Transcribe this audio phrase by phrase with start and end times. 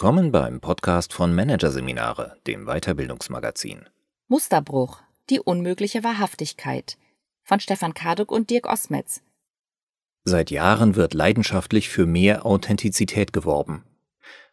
[0.00, 3.88] Willkommen beim Podcast von Managerseminare, dem Weiterbildungsmagazin.
[4.28, 6.96] Musterbruch, die unmögliche Wahrhaftigkeit
[7.42, 9.22] von Stefan Karduk und Dirk Osmetz.
[10.22, 13.82] Seit Jahren wird leidenschaftlich für mehr Authentizität geworben.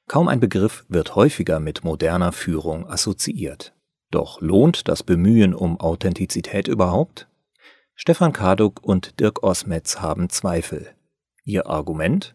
[0.08, 3.76] Kaum ein Begriff wird häufiger mit moderner Führung assoziiert.
[4.10, 7.28] Doch lohnt das Bemühen um Authentizität überhaupt?
[7.94, 10.96] Stefan Karduk und Dirk Osmetz haben Zweifel.
[11.44, 12.34] Ihr Argument?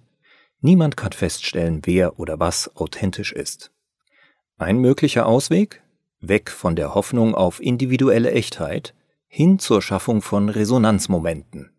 [0.60, 3.73] Niemand kann feststellen, wer oder was authentisch ist.
[4.59, 5.82] Ein möglicher Ausweg?
[6.20, 8.95] Weg von der Hoffnung auf individuelle Echtheit
[9.27, 11.70] hin zur Schaffung von Resonanzmomenten.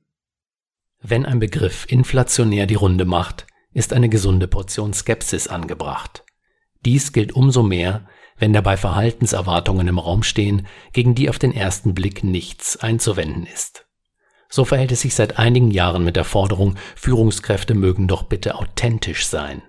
[0.99, 6.23] Wenn ein Begriff inflationär die Runde macht, ist eine gesunde Portion Skepsis angebracht.
[6.85, 11.93] Dies gilt umso mehr, wenn dabei Verhaltenserwartungen im Raum stehen, gegen die auf den ersten
[11.93, 13.85] Blick nichts einzuwenden ist.
[14.53, 19.25] So verhält es sich seit einigen Jahren mit der Forderung, Führungskräfte mögen doch bitte authentisch
[19.25, 19.63] sein.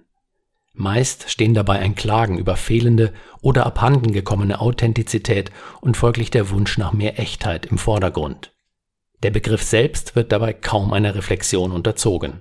[0.74, 6.92] Meist stehen dabei ein Klagen über fehlende oder abhandengekommene Authentizität und folglich der Wunsch nach
[6.92, 8.52] mehr Echtheit im Vordergrund.
[9.22, 12.40] Der Begriff selbst wird dabei kaum einer Reflexion unterzogen.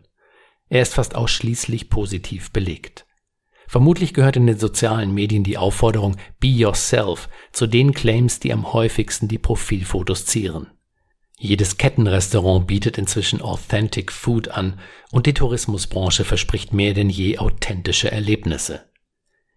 [0.68, 3.06] Er ist fast ausschließlich positiv belegt.
[3.68, 8.74] Vermutlich gehört in den sozialen Medien die Aufforderung Be Yourself zu den Claims, die am
[8.74, 10.71] häufigsten die Profilfotos zieren.
[11.44, 14.80] Jedes Kettenrestaurant bietet inzwischen Authentic Food an
[15.12, 18.82] und die Tourismusbranche verspricht mehr denn je authentische Erlebnisse.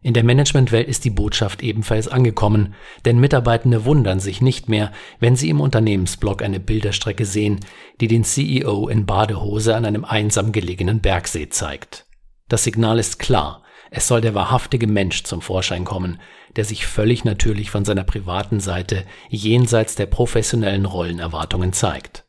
[0.01, 2.75] In der Managementwelt ist die Botschaft ebenfalls angekommen,
[3.05, 7.61] denn Mitarbeitende wundern sich nicht mehr, wenn sie im Unternehmensblog eine Bilderstrecke sehen,
[8.01, 12.07] die den CEO in Badehose an einem einsam gelegenen Bergsee zeigt.
[12.49, 16.19] Das Signal ist klar, es soll der wahrhaftige Mensch zum Vorschein kommen,
[16.57, 22.25] der sich völlig natürlich von seiner privaten Seite jenseits der professionellen Rollenerwartungen zeigt.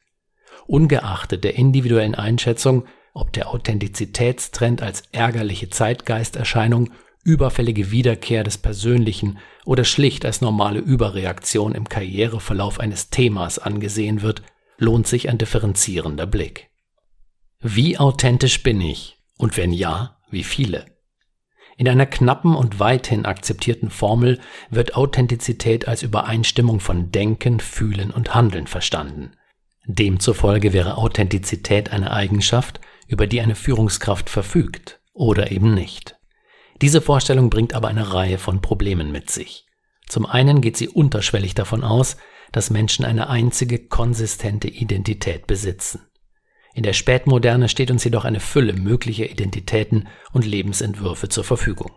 [0.68, 6.92] Ungeachtet der individuellen Einschätzung, ob der Authentizitätstrend als ärgerliche Zeitgeisterscheinung,
[7.24, 14.44] überfällige Wiederkehr des Persönlichen oder schlicht als normale Überreaktion im Karriereverlauf eines Themas angesehen wird,
[14.78, 16.70] lohnt sich ein differenzierender Blick.
[17.60, 19.18] Wie authentisch bin ich?
[19.38, 20.86] Und wenn ja, wie viele?
[21.78, 28.34] In einer knappen und weithin akzeptierten Formel wird Authentizität als Übereinstimmung von Denken, Fühlen und
[28.34, 29.32] Handeln verstanden.
[29.86, 36.16] Demzufolge wäre Authentizität eine Eigenschaft, über die eine Führungskraft verfügt oder eben nicht.
[36.82, 39.66] Diese Vorstellung bringt aber eine Reihe von Problemen mit sich.
[40.08, 42.18] Zum einen geht sie unterschwellig davon aus,
[42.52, 46.08] dass Menschen eine einzige konsistente Identität besitzen.
[46.76, 51.92] In der Spätmoderne steht uns jedoch eine Fülle möglicher Identitäten und Lebensentwürfe zur Verfügung.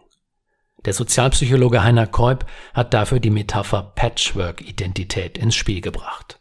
[0.84, 6.38] Der Sozialpsychologe Heiner Keub hat dafür die Metapher Patchwork-Identität ins Spiel gebracht.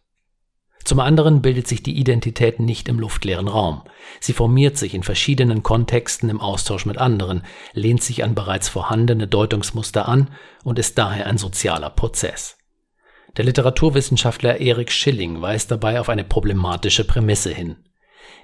[0.83, 3.81] Zum anderen bildet sich die Identität nicht im luftleeren Raum.
[4.19, 7.41] Sie formiert sich in verschiedenen Kontexten im Austausch mit anderen,
[7.73, 10.29] lehnt sich an bereits vorhandene Deutungsmuster an
[10.63, 12.59] und ist daher ein sozialer Prozess.
[13.35, 17.77] Der Literaturwissenschaftler Erik Schilling weist dabei auf eine problematische Prämisse hin.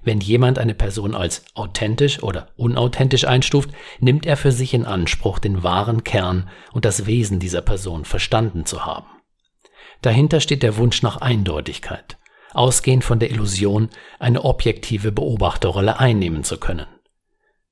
[0.03, 5.39] Wenn jemand eine Person als authentisch oder unauthentisch einstuft, nimmt er für sich in Anspruch,
[5.39, 9.07] den wahren Kern und das Wesen dieser Person verstanden zu haben.
[10.01, 12.17] Dahinter steht der Wunsch nach Eindeutigkeit,
[12.53, 13.89] ausgehend von der Illusion,
[14.19, 16.87] eine objektive Beobachterrolle einnehmen zu können.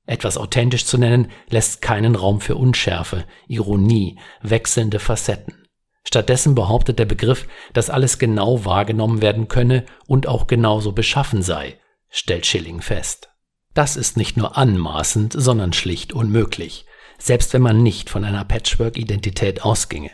[0.06, 5.68] Etwas authentisch zu nennen, lässt keinen Raum für Unschärfe, Ironie, wechselnde Facetten.
[6.04, 11.78] Stattdessen behauptet der Begriff, dass alles genau wahrgenommen werden könne und auch genauso beschaffen sei,
[12.12, 13.30] stellt Schilling fest.
[13.74, 16.84] Das ist nicht nur anmaßend, sondern schlicht unmöglich,
[17.18, 20.10] selbst wenn man nicht von einer Patchwork-Identität ausginge.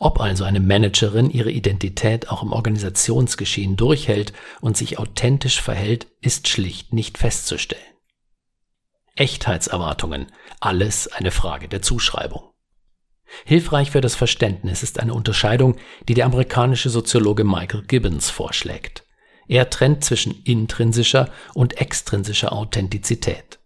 [0.00, 6.48] Ob also eine Managerin ihre Identität auch im Organisationsgeschehen durchhält und sich authentisch verhält, ist
[6.48, 7.82] schlicht nicht festzustellen.
[9.14, 10.26] Echtheitserwartungen,
[10.60, 12.52] alles eine Frage der Zuschreibung.
[13.44, 15.76] Hilfreich für das Verständnis ist eine Unterscheidung,
[16.08, 19.04] die der amerikanische Soziologe Michael Gibbons vorschlägt.
[19.48, 23.58] Er trennt zwischen intrinsischer und extrinsischer Authentizität.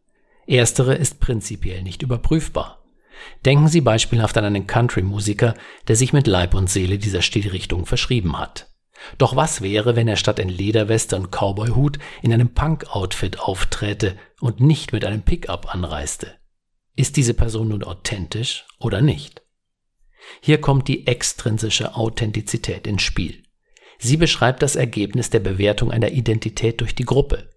[0.46, 2.82] Erstere ist prinzipiell nicht überprüfbar.
[3.44, 5.54] Denken Sie beispielhaft an einen Country-Musiker,
[5.88, 8.68] der sich mit Leib und Seele dieser Stilrichtung verschrieben hat.
[9.18, 14.60] Doch was wäre, wenn er statt in Lederweste und Cowboyhut in einem Punk-Outfit aufträte und
[14.60, 16.34] nicht mit einem Pickup anreiste?
[16.94, 19.42] Ist diese Person nun authentisch oder nicht?
[20.40, 23.41] Hier kommt die extrinsische Authentizität ins Spiel.
[24.04, 27.48] Sie beschreibt das Ergebnis der Bewertung einer Identität durch die Gruppe.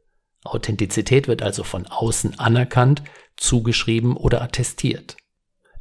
[0.43, 3.01] Authentizität wird also von außen anerkannt,
[3.35, 5.17] zugeschrieben oder attestiert.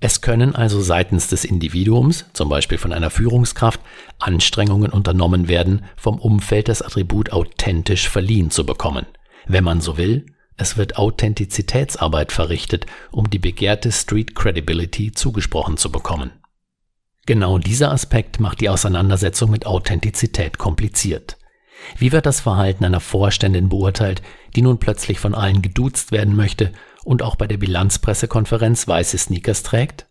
[0.00, 3.78] Es können also seitens des Individuums, zum Beispiel von einer Führungskraft,
[4.18, 9.04] Anstrengungen unternommen werden, vom Umfeld das Attribut authentisch verliehen zu bekommen.
[9.46, 10.24] Wenn man so will,
[10.56, 16.30] es wird Authentizitätsarbeit verrichtet, um die begehrte Street Credibility zugesprochen zu bekommen.
[17.26, 21.38] Genau dieser Aspekt macht die Auseinandersetzung mit Authentizität kompliziert.
[21.96, 24.22] Wie wird das Verhalten einer Vorständin beurteilt,
[24.54, 26.72] die nun plötzlich von allen geduzt werden möchte
[27.02, 30.06] und auch bei der Bilanzpressekonferenz weiße Sneakers trägt?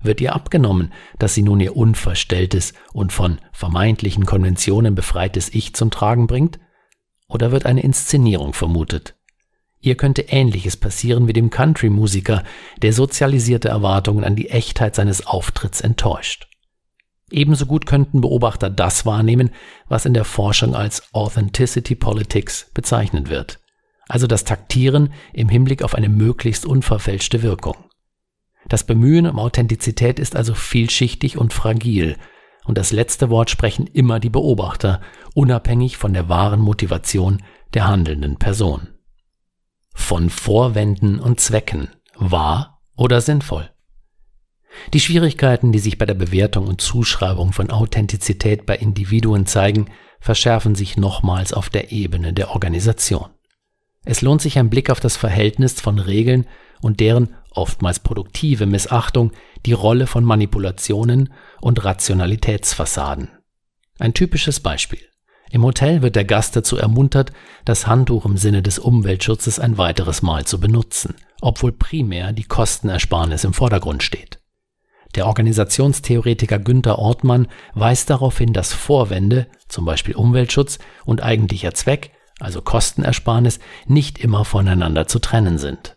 [0.00, 5.90] Wird ihr abgenommen, dass sie nun ihr unverstelltes und von vermeintlichen Konventionen befreites Ich zum
[5.90, 6.60] Tragen bringt?
[7.28, 9.16] Oder wird eine Inszenierung vermutet?
[9.80, 12.42] Ihr könnte Ähnliches passieren wie dem Country-Musiker,
[12.82, 16.47] der sozialisierte Erwartungen an die Echtheit seines Auftritts enttäuscht.
[17.30, 19.50] Ebenso gut könnten Beobachter das wahrnehmen,
[19.88, 23.60] was in der Forschung als Authenticity Politics bezeichnet wird,
[24.08, 27.76] also das Taktieren im Hinblick auf eine möglichst unverfälschte Wirkung.
[28.68, 32.16] Das Bemühen um Authentizität ist also vielschichtig und fragil,
[32.64, 35.00] und das letzte Wort sprechen immer die Beobachter,
[35.34, 37.42] unabhängig von der wahren Motivation
[37.72, 38.88] der handelnden Person.
[39.94, 43.70] Von Vorwänden und Zwecken, wahr oder sinnvoll?
[44.92, 49.86] Die Schwierigkeiten, die sich bei der Bewertung und Zuschreibung von Authentizität bei Individuen zeigen,
[50.20, 53.28] verschärfen sich nochmals auf der Ebene der Organisation.
[54.04, 56.46] Es lohnt sich ein Blick auf das Verhältnis von Regeln
[56.80, 59.32] und deren oftmals produktive Missachtung,
[59.66, 63.30] die Rolle von Manipulationen und Rationalitätsfassaden.
[63.98, 65.00] Ein typisches Beispiel.
[65.50, 67.32] Im Hotel wird der Gast dazu ermuntert,
[67.64, 73.44] das Handtuch im Sinne des Umweltschutzes ein weiteres Mal zu benutzen, obwohl primär die Kostenersparnis
[73.44, 74.38] im Vordergrund steht.
[75.14, 82.12] Der Organisationstheoretiker Günther Ortmann weist darauf hin, dass Vorwände, zum Beispiel Umweltschutz und eigentlicher Zweck,
[82.38, 85.96] also Kostenersparnis, nicht immer voneinander zu trennen sind.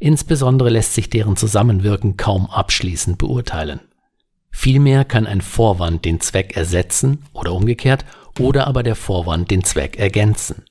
[0.00, 3.80] Insbesondere lässt sich deren Zusammenwirken kaum abschließend beurteilen.
[4.50, 8.04] Vielmehr kann ein Vorwand den Zweck ersetzen oder umgekehrt
[8.38, 10.64] oder aber der Vorwand den Zweck ergänzen.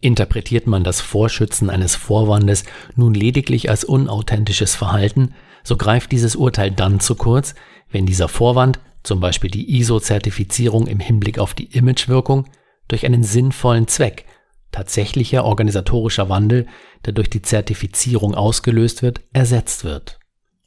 [0.00, 2.64] Interpretiert man das Vorschützen eines Vorwandes
[2.94, 5.34] nun lediglich als unauthentisches Verhalten,
[5.66, 7.56] so greift dieses Urteil dann zu kurz,
[7.90, 12.46] wenn dieser Vorwand, zum Beispiel die ISO-Zertifizierung im Hinblick auf die Imagewirkung,
[12.86, 14.26] durch einen sinnvollen Zweck,
[14.70, 16.68] tatsächlicher organisatorischer Wandel,
[17.04, 20.20] der durch die Zertifizierung ausgelöst wird, ersetzt wird.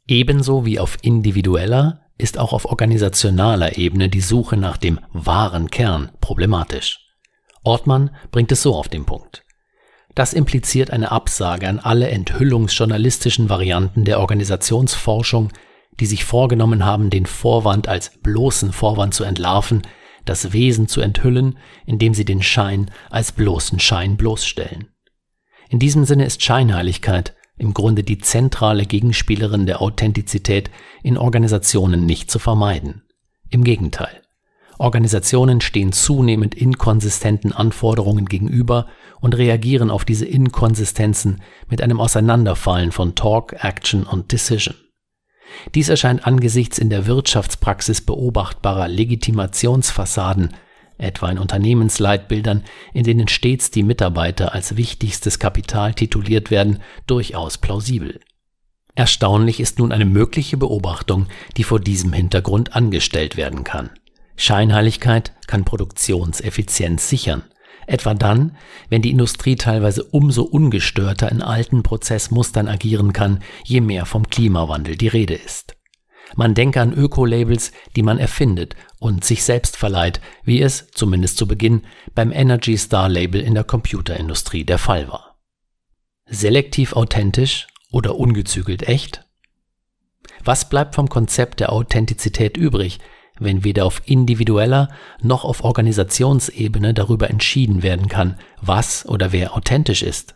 [0.06, 6.12] Ebenso wie auf individueller ist auch auf organisationaler Ebene die Suche nach dem wahren Kern
[6.20, 7.00] problematisch.
[7.64, 9.46] Ortmann bringt es so auf den Punkt.
[10.16, 15.52] Das impliziert eine Absage an alle enthüllungsjournalistischen Varianten der Organisationsforschung,
[16.00, 19.84] die sich vorgenommen haben, den Vorwand als bloßen Vorwand zu entlarven,
[20.26, 24.90] das Wesen zu enthüllen, indem sie den Schein als bloßen Schein bloßstellen.
[25.70, 30.72] In diesem Sinne ist Scheinheiligkeit im Grunde die zentrale Gegenspielerin der Authentizität
[31.04, 33.04] in Organisationen nicht zu vermeiden.
[33.50, 34.22] Im Gegenteil.
[34.80, 38.88] Organisationen stehen zunehmend inkonsistenten Anforderungen gegenüber
[39.20, 44.76] und reagieren auf diese Inkonsistenzen mit einem Auseinanderfallen von Talk, Action und Decision.
[45.76, 50.56] Dies erscheint angesichts in der Wirtschaftspraxis beobachtbarer Legitimationsfassaden,
[50.98, 58.22] etwa in Unternehmensleitbildern, in denen stets die Mitarbeiter als wichtigstes Kapital tituliert werden, durchaus plausibel.
[58.96, 61.28] Erstaunlich ist nun eine mögliche Beobachtung,
[61.58, 63.90] die vor diesem Hintergrund angestellt werden kann.
[64.40, 67.44] Scheinheiligkeit kann Produktionseffizienz sichern,
[67.88, 68.56] etwa dann,
[68.88, 74.96] wenn die Industrie teilweise umso ungestörter in alten Prozessmustern agieren kann, je mehr vom Klimawandel
[74.96, 75.76] die Rede ist.
[76.38, 81.46] Man denke an Öko-Labels, die man erfindet und sich selbst verleiht, wie es, zumindest zu
[81.46, 81.82] Beginn,
[82.16, 85.38] beim Energy Star Label in der Computerindustrie der Fall war.
[86.28, 89.26] Selektiv authentisch oder ungezügelt echt?
[90.46, 93.00] Was bleibt vom Konzept der Authentizität übrig,
[93.40, 94.90] wenn weder auf individueller
[95.22, 100.36] noch auf Organisationsebene darüber entschieden werden kann, was oder wer authentisch ist.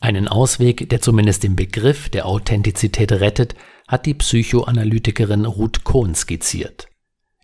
[0.00, 3.54] Einen Ausweg, der zumindest den Begriff der Authentizität rettet,
[3.86, 6.88] hat die Psychoanalytikerin Ruth Kohn skizziert.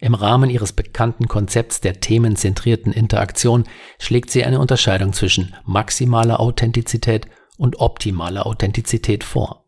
[0.01, 3.65] Im Rahmen ihres bekannten Konzepts der themenzentrierten Interaktion
[3.99, 7.27] schlägt sie eine Unterscheidung zwischen maximaler Authentizität
[7.57, 9.68] und optimaler Authentizität vor.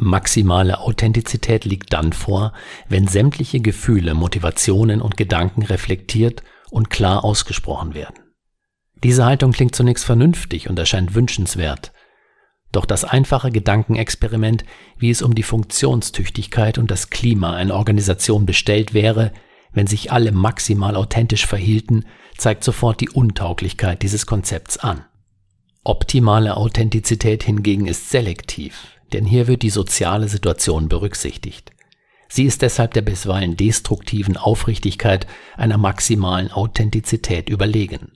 [0.00, 2.52] Maximale Authentizität liegt dann vor,
[2.88, 8.16] wenn sämtliche Gefühle, Motivationen und Gedanken reflektiert und klar ausgesprochen werden.
[9.02, 11.92] Diese Haltung klingt zunächst vernünftig und erscheint wünschenswert.
[12.72, 14.64] Doch das einfache Gedankenexperiment,
[14.96, 19.32] wie es um die Funktionstüchtigkeit und das Klima einer Organisation bestellt wäre,
[19.72, 22.04] wenn sich alle maximal authentisch verhielten,
[22.36, 25.04] zeigt sofort die Untauglichkeit dieses Konzepts an.
[25.82, 31.72] Optimale Authentizität hingegen ist selektiv, denn hier wird die soziale Situation berücksichtigt.
[32.28, 35.26] Sie ist deshalb der bisweilen destruktiven Aufrichtigkeit
[35.56, 38.12] einer maximalen Authentizität überlegen.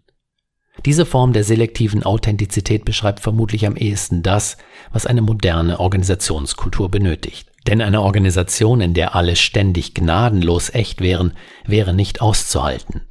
[0.84, 4.56] Diese Form der selektiven Authentizität beschreibt vermutlich am ehesten das,
[4.92, 7.50] was eine moderne Organisationskultur benötigt.
[7.66, 11.32] Denn eine Organisation, in der alle ständig gnadenlos echt wären,
[11.64, 13.02] wäre nicht auszuhalten.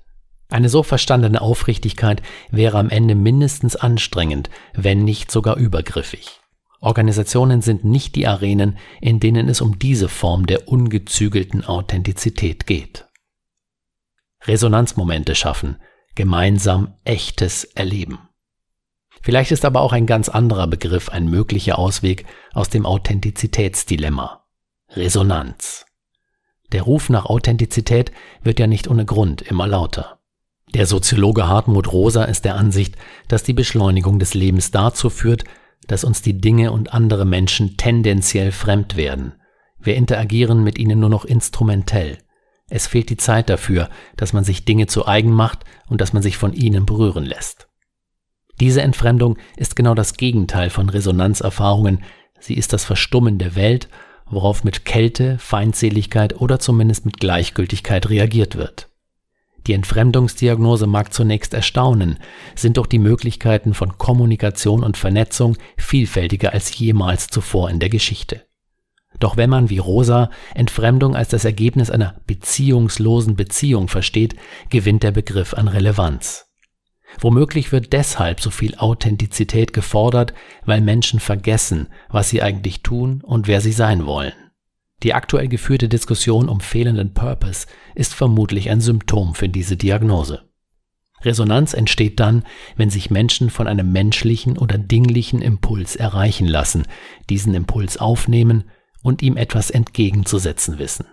[0.49, 2.21] Eine so verstandene Aufrichtigkeit
[2.51, 6.42] wäre am Ende mindestens anstrengend, wenn nicht sogar übergriffig.
[6.83, 13.05] Organisationen sind nicht die Arenen, in denen es um diese Form der ungezügelten Authentizität geht.
[14.43, 15.77] Resonanzmomente schaffen,
[16.15, 18.19] gemeinsam echtes Erleben.
[19.21, 24.45] Vielleicht ist aber auch ein ganz anderer Begriff ein möglicher Ausweg aus dem Authentizitätsdilemma.
[24.89, 25.85] Resonanz.
[26.73, 28.11] Der Ruf nach Authentizität
[28.41, 30.19] wird ja nicht ohne Grund immer lauter.
[30.73, 32.97] Der Soziologe Hartmut Rosa ist der Ansicht,
[33.29, 35.45] dass die Beschleunigung des Lebens dazu führt,
[35.87, 39.33] dass uns die Dinge und andere Menschen tendenziell fremd werden.
[39.79, 42.17] Wir interagieren mit ihnen nur noch instrumentell.
[42.69, 46.23] Es fehlt die Zeit dafür, dass man sich Dinge zu eigen macht und dass man
[46.23, 47.67] sich von ihnen berühren lässt.
[48.59, 52.03] Diese Entfremdung ist genau das Gegenteil von Resonanzerfahrungen,
[52.39, 53.89] sie ist das Verstummen der Welt,
[54.25, 58.89] worauf mit Kälte, Feindseligkeit oder zumindest mit Gleichgültigkeit reagiert wird.
[59.67, 62.19] Die Entfremdungsdiagnose mag zunächst erstaunen,
[62.55, 68.45] sind doch die Möglichkeiten von Kommunikation und Vernetzung vielfältiger als jemals zuvor in der Geschichte.
[69.19, 74.35] Doch wenn man wie Rosa Entfremdung als das Ergebnis einer beziehungslosen Beziehung versteht,
[74.69, 76.47] gewinnt der Begriff an Relevanz.
[77.19, 80.33] Womöglich wird deshalb so viel Authentizität gefordert,
[80.65, 84.33] weil Menschen vergessen, was sie eigentlich tun und wer sie sein wollen.
[85.03, 90.49] Die aktuell geführte Diskussion um fehlenden Purpose ist vermutlich ein Symptom für diese Diagnose.
[91.21, 92.43] Resonanz entsteht dann,
[92.75, 96.85] wenn sich Menschen von einem menschlichen oder dinglichen Impuls erreichen lassen,
[97.29, 98.65] diesen Impuls aufnehmen
[99.01, 101.05] und ihm etwas entgegenzusetzen wissen.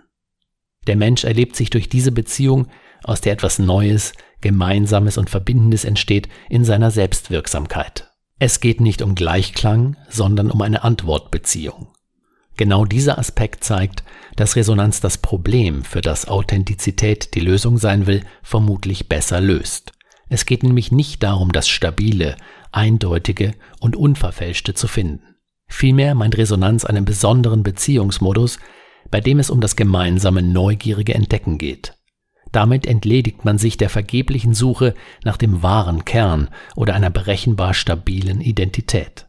[0.87, 2.67] Der Mensch erlebt sich durch diese Beziehung,
[3.03, 8.11] aus der etwas Neues, Gemeinsames und Verbindendes entsteht, in seiner Selbstwirksamkeit.
[8.39, 11.89] Es geht nicht um Gleichklang, sondern um eine Antwortbeziehung.
[12.57, 14.03] Genau dieser Aspekt zeigt,
[14.35, 19.93] dass Resonanz das Problem, für das Authentizität die Lösung sein will, vermutlich besser löst.
[20.29, 22.37] Es geht nämlich nicht darum, das Stabile,
[22.71, 25.35] Eindeutige und Unverfälschte zu finden.
[25.67, 28.59] Vielmehr meint Resonanz einen besonderen Beziehungsmodus,
[29.09, 31.95] bei dem es um das gemeinsame neugierige Entdecken geht.
[32.51, 34.93] Damit entledigt man sich der vergeblichen Suche
[35.23, 39.27] nach dem wahren Kern oder einer berechenbar stabilen Identität.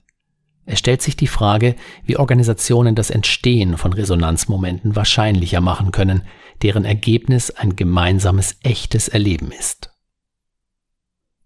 [0.65, 6.23] Es stellt sich die Frage, wie Organisationen das Entstehen von Resonanzmomenten wahrscheinlicher machen können,
[6.63, 9.91] deren Ergebnis ein gemeinsames echtes Erleben ist.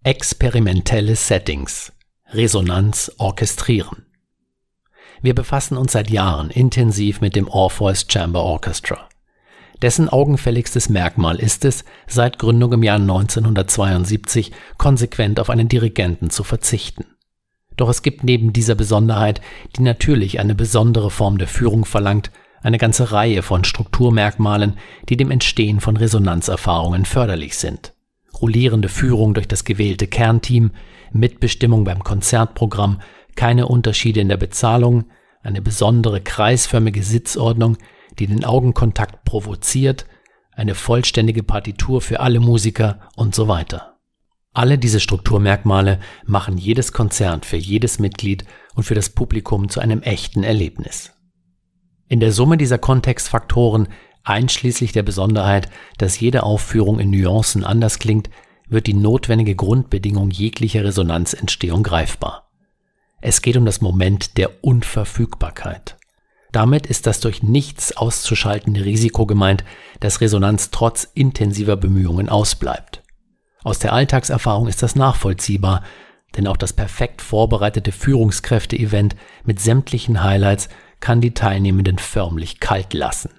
[0.03, 1.91] Experimentelle Settings
[2.31, 4.07] Resonanz orchestrieren
[5.21, 9.09] wir befassen uns seit Jahren intensiv mit dem Orpheus Chamber Orchestra.
[9.81, 16.43] Dessen augenfälligstes Merkmal ist es, seit Gründung im Jahr 1972 konsequent auf einen Dirigenten zu
[16.43, 17.05] verzichten.
[17.77, 19.39] Doch es gibt neben dieser Besonderheit,
[19.75, 22.31] die natürlich eine besondere Form der Führung verlangt,
[22.61, 24.77] eine ganze Reihe von Strukturmerkmalen,
[25.09, 27.93] die dem Entstehen von Resonanzerfahrungen förderlich sind.
[28.41, 30.71] Rollierende Führung durch das gewählte Kernteam,
[31.11, 32.99] Mitbestimmung beim Konzertprogramm,
[33.35, 35.05] keine Unterschiede in der Bezahlung,
[35.41, 37.77] eine besondere kreisförmige Sitzordnung,
[38.19, 40.07] die den Augenkontakt provoziert,
[40.51, 43.96] eine vollständige Partitur für alle Musiker und so weiter.
[44.57, 50.01] Alle diese Strukturmerkmale machen jedes Konzert für jedes Mitglied und für das Publikum zu einem
[50.01, 51.13] echten Erlebnis.
[52.07, 53.87] In der Summe dieser Kontextfaktoren,
[54.23, 58.31] einschließlich der Besonderheit, dass jede Aufführung in Nuancen anders klingt,
[58.67, 62.49] wird die notwendige Grundbedingung jeglicher Resonanzentstehung greifbar.
[63.21, 65.99] Es geht um das Moment der Unverfügbarkeit.
[66.51, 69.63] Damit ist das durch nichts auszuschaltende Risiko gemeint,
[69.99, 73.03] dass Resonanz trotz intensiver Bemühungen ausbleibt.
[73.67, 75.83] Aus der Alltagserfahrung ist das nachvollziehbar,
[76.37, 80.69] denn auch das perfekt vorbereitete Führungskräfte-Event mit sämtlichen Highlights
[81.01, 83.29] kann die Teilnehmenden förmlich kalt lassen.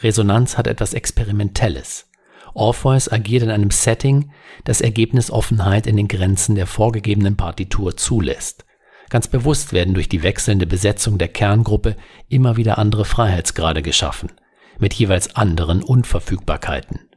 [0.00, 2.10] Resonanz hat etwas Experimentelles.
[2.52, 4.32] Orpheus agiert in einem Setting,
[4.64, 8.64] das Ergebnisoffenheit in den Grenzen der vorgegebenen Partitur zulässt.
[9.08, 11.94] Ganz bewusst werden durch die wechselnde Besetzung der Kerngruppe
[12.28, 14.32] immer wieder andere Freiheitsgrade geschaffen,
[14.80, 17.07] mit jeweils anderen Unverfügbarkeiten.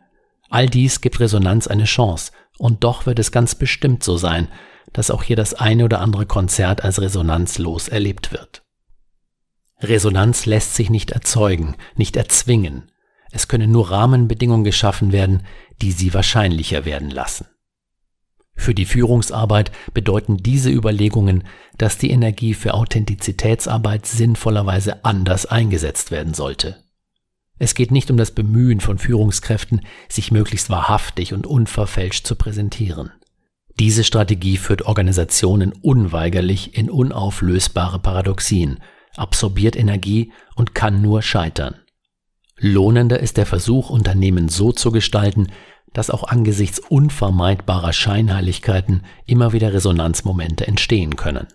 [0.52, 4.50] All dies gibt Resonanz eine Chance, und doch wird es ganz bestimmt so sein,
[4.92, 8.62] dass auch hier das eine oder andere Konzert als resonanzlos erlebt wird.
[9.80, 12.92] Resonanz lässt sich nicht erzeugen, nicht erzwingen.
[13.32, 15.44] Es können nur Rahmenbedingungen geschaffen werden,
[15.82, 17.48] die sie wahrscheinlicher werden lassen.
[18.54, 21.46] Für die Führungsarbeit bedeuten diese Überlegungen,
[21.78, 26.84] dass die Energie für Authentizitätsarbeit sinnvollerweise anders eingesetzt werden sollte.
[27.62, 33.12] Es geht nicht um das Bemühen von Führungskräften, sich möglichst wahrhaftig und unverfälscht zu präsentieren.
[33.80, 38.80] Diese Strategie führt Organisationen unweigerlich in unauflösbare Paradoxien,
[39.16, 41.76] absorbiert Energie und kann nur scheitern.
[42.58, 45.50] Lohnender ist der Versuch, Unternehmen so zu gestalten,
[45.94, 51.46] dass auch angesichts unvermeidbarer Scheinheiligkeiten immer wieder Resonanzmomente entstehen können.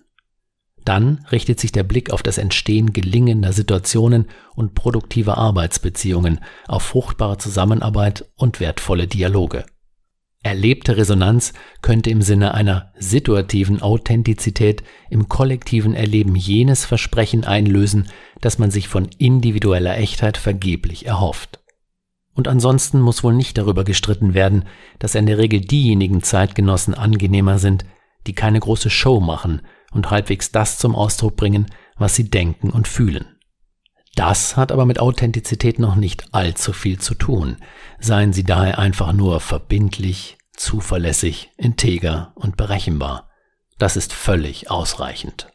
[0.87, 6.39] Dann richtet sich der Blick auf das Entstehen gelingender Situationen und produktiver Arbeitsbeziehungen,
[6.69, 9.67] auf fruchtbare Zusammenarbeit und wertvolle Dialoge.
[10.45, 18.07] Erlebte Resonanz könnte im Sinne einer situativen Authentizität im kollektiven Erleben jenes Versprechen einlösen,
[18.41, 21.59] das man sich von individueller Echtheit vergeblich erhofft.
[22.33, 24.67] Und ansonsten muss wohl nicht darüber gestritten werden,
[25.01, 27.85] dass in der Regel diejenigen Zeitgenossen angenehmer sind,
[28.29, 29.63] die keine große Show machen
[29.97, 33.37] und halbwegs das zum Ausdruck bringen, was sie denken und fühlen.
[34.15, 37.57] Das hat aber mit Authentizität noch nicht allzu viel zu tun.
[37.99, 43.29] Seien Sie daher einfach nur verbindlich, zuverlässig, integer und berechenbar.
[43.79, 45.49] Das ist völlig ausreichend.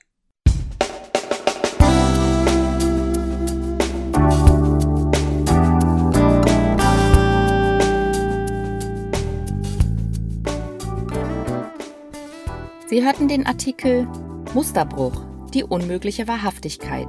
[12.88, 14.08] Sie hörten den Artikel
[14.53, 15.13] Musterbruch,
[15.53, 17.08] die unmögliche Wahrhaftigkeit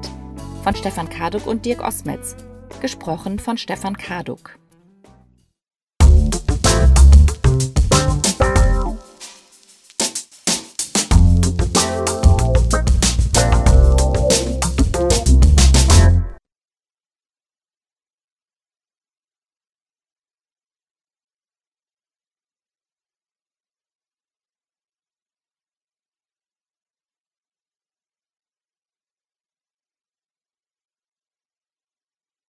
[0.62, 2.36] von Stefan Karduk und Dirk Osmetz,
[2.80, 4.56] gesprochen von Stefan Karduk.